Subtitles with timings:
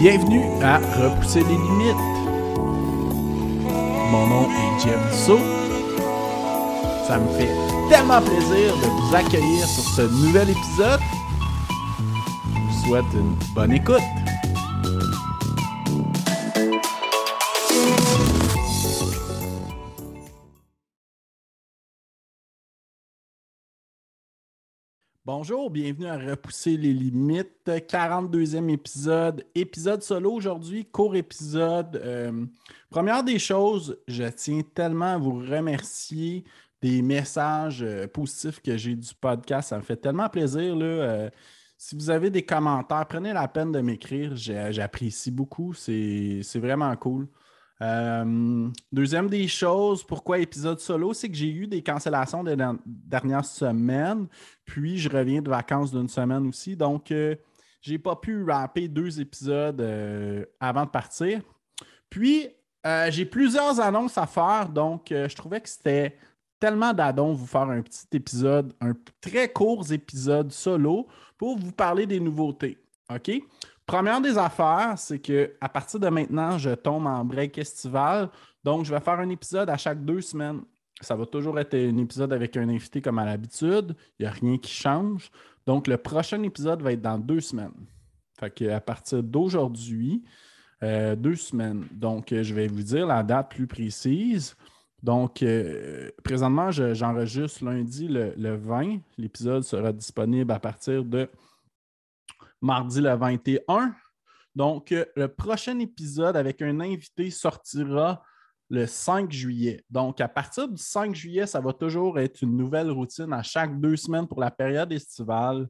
[0.00, 1.94] Bienvenue à Repousser les limites.
[4.10, 5.38] Mon nom est Jeff So.
[7.06, 7.50] Ça me fait
[7.90, 11.00] tellement plaisir de vous accueillir sur ce nouvel épisode.
[11.98, 14.00] Je vous souhaite une bonne écoute.
[25.26, 32.00] Bonjour, bienvenue à Repousser les limites, 42e épisode, épisode solo aujourd'hui, court épisode.
[32.02, 32.46] Euh,
[32.88, 36.44] première des choses, je tiens tellement à vous remercier
[36.80, 39.68] des messages euh, positifs que j'ai du podcast.
[39.68, 40.74] Ça me fait tellement plaisir.
[40.80, 41.28] Euh,
[41.76, 44.34] si vous avez des commentaires, prenez la peine de m'écrire.
[44.36, 45.74] J'apprécie beaucoup.
[45.74, 47.28] C'est vraiment cool.
[47.82, 53.44] Euh, deuxième des choses, pourquoi épisode solo, c'est que j'ai eu des cancellations des dernières
[53.44, 54.26] semaines,
[54.66, 57.34] puis je reviens de vacances d'une semaine aussi, donc euh,
[57.80, 61.40] j'ai pas pu rapper deux épisodes euh, avant de partir.
[62.10, 62.48] Puis
[63.10, 66.16] j'ai plusieurs annonces à faire, donc je trouvais que c'était
[66.58, 71.06] tellement d'adon vous faire un petit épisode, un très court épisode solo
[71.36, 72.78] pour vous parler des nouveautés.
[73.12, 73.30] OK?
[73.90, 78.28] Première des affaires, c'est que à partir de maintenant, je tombe en break estival.
[78.62, 80.60] Donc, je vais faire un épisode à chaque deux semaines.
[81.00, 83.96] Ça va toujours être un épisode avec un invité comme à l'habitude.
[84.16, 85.32] Il n'y a rien qui change.
[85.66, 87.74] Donc, le prochain épisode va être dans deux semaines.
[88.38, 90.22] Fait qu'à partir d'aujourd'hui,
[90.84, 91.84] euh, deux semaines.
[91.90, 94.54] Donc, euh, je vais vous dire la date plus précise.
[95.02, 98.98] Donc, euh, présentement, j'enregistre lundi le 20.
[99.18, 101.28] L'épisode sera disponible à partir de
[102.60, 103.94] mardi le 21.
[104.54, 108.22] Donc, euh, le prochain épisode avec un invité sortira
[108.68, 109.84] le 5 juillet.
[109.90, 113.78] Donc, à partir du 5 juillet, ça va toujours être une nouvelle routine à chaque
[113.80, 115.68] deux semaines pour la période estivale.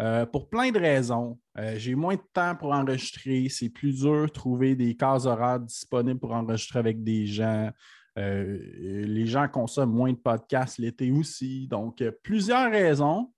[0.00, 1.40] Euh, pour plein de raisons.
[1.58, 3.48] Euh, j'ai moins de temps pour enregistrer.
[3.48, 7.70] C'est plus dur de trouver des cases horaires disponibles pour enregistrer avec des gens.
[8.16, 11.66] les gens consomment moins de podcasts l'été aussi.
[11.66, 13.32] Donc, plusieurs raisons.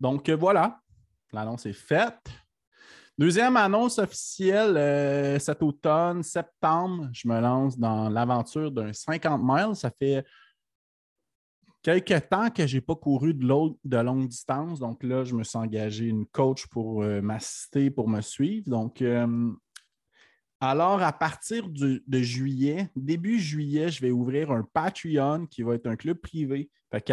[0.00, 0.80] Donc, voilà,
[1.32, 2.39] l'annonce est faite.
[3.20, 9.76] Deuxième annonce officielle euh, cet automne, septembre, je me lance dans l'aventure d'un 50 miles.
[9.76, 10.24] Ça fait
[11.82, 13.46] quelques temps que je n'ai pas couru de,
[13.84, 14.80] de, longue distance.
[14.80, 18.70] Donc là, je me suis engagé une coach pour euh, m'assister, pour me suivre.
[18.70, 19.52] Donc, euh,
[20.58, 25.88] alors, à partir de juillet, début juillet, je vais ouvrir un Patreon qui va être
[25.88, 26.70] un club privé.
[26.90, 27.12] Fait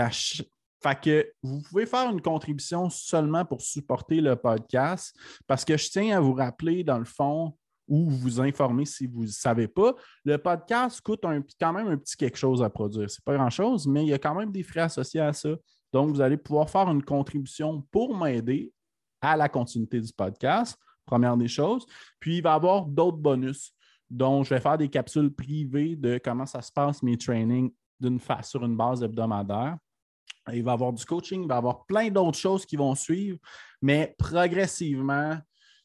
[0.82, 5.16] fait que vous pouvez faire une contribution seulement pour supporter le podcast
[5.48, 7.58] parce que je tiens à vous rappeler, dans le fond,
[7.88, 9.96] ou vous informer si vous ne savez pas,
[10.26, 11.24] le podcast coûte
[11.60, 13.10] quand même un petit quelque chose à produire.
[13.10, 15.50] Ce n'est pas grand-chose, mais il y a quand même des frais associés à ça.
[15.94, 18.74] Donc, vous allez pouvoir faire une contribution pour m'aider
[19.22, 21.86] à la continuité du podcast, première des choses.
[22.20, 23.74] Puis, il va y avoir d'autres bonus.
[24.10, 28.20] dont je vais faire des capsules privées de comment ça se passe, mes trainings, d'une
[28.42, 29.78] sur une base hebdomadaire.
[30.54, 32.96] Il va y avoir du coaching, il va y avoir plein d'autres choses qui vont
[32.96, 33.38] suivre,
[33.82, 35.38] mais progressivement,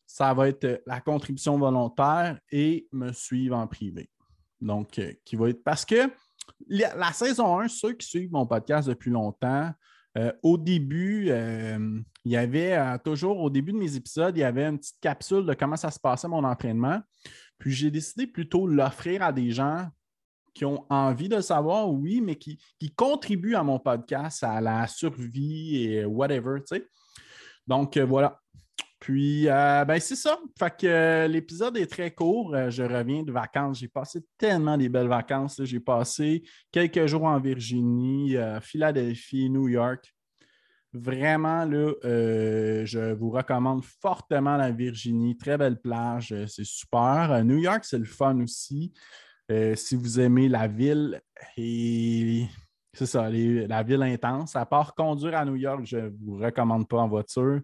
[0.07, 4.11] ça va être la contribution volontaire et me suivre en privé.
[4.61, 6.11] Donc, euh, qui va être parce que
[6.69, 9.71] la, saison 1, ceux qui suivent mon podcast depuis longtemps,
[10.19, 14.45] euh, au début, euh, il y avait toujours, au début de mes épisodes, il y
[14.45, 17.01] avait une petite capsule de comment ça se passait mon entraînement.
[17.59, 19.89] Puis j'ai décidé plutôt de l'offrir à des gens
[20.55, 22.59] qui ont envie de savoir, oui, mais qui,
[22.97, 26.87] contribuent à mon podcast, à la survie et whatever, tu sais.
[27.67, 28.39] Donc, euh, voilà.
[28.99, 30.39] Puis, euh, ben, c'est ça.
[30.59, 32.55] Fait que euh, l'épisode est très court.
[32.71, 33.81] je reviens de vacances.
[33.81, 35.61] J'ai passé tellement des belles vacances.
[35.65, 40.15] J'ai passé quelques jours en Virginie, Philadelphie, New York.
[40.93, 45.37] Vraiment, là, je vous recommande fortement la Virginie.
[45.37, 46.33] Très belle plage.
[46.47, 47.45] C'est super.
[47.45, 48.93] New York, c'est le fun aussi.
[49.53, 51.21] Euh, si vous aimez la ville
[51.59, 52.47] et
[52.95, 56.89] c'est ça, la ville intense, à part conduire à New York, je ne vous recommande
[56.89, 57.61] pas en voiture.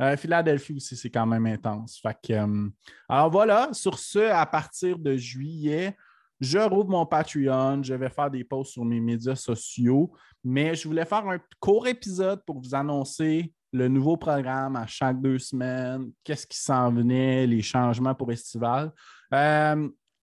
[0.00, 2.02] Euh, Philadelphie aussi, c'est quand même intense.
[2.30, 2.68] Euh,
[3.08, 5.96] alors voilà, sur ce, à partir de juillet,
[6.40, 10.88] je rouvre mon Patreon, je vais faire des posts sur mes médias sociaux, mais je
[10.88, 16.10] voulais faire un court épisode pour vous annoncer le nouveau programme à chaque deux semaines,
[16.24, 18.92] qu'est-ce qui s'en venait, les changements pour Estival.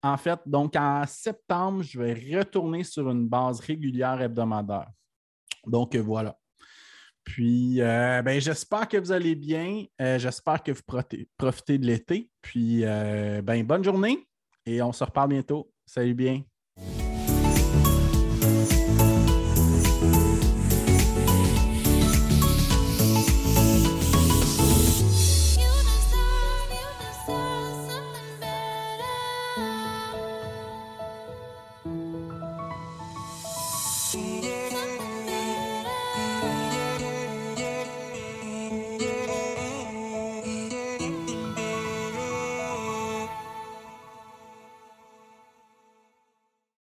[0.06, 4.92] En fait, donc en septembre, je vais retourner sur une base régulière hebdomadaire.
[5.66, 6.38] Donc euh, voilà.
[7.24, 9.84] Puis, euh, ben, j'espère que vous allez bien.
[10.00, 10.84] Euh, j'espère que vous
[11.38, 12.30] profitez de l'été.
[12.40, 14.28] Puis, ben, bonne journée
[14.68, 15.74] et on se reparle bientôt.
[15.88, 16.44] Salut bien.